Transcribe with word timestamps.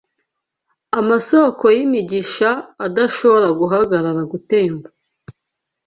amasōko 0.99 1.65
y’imigisha 1.77 2.49
adashobora 2.85 3.47
guhagarara 3.59 4.21
gutemba 4.31 4.87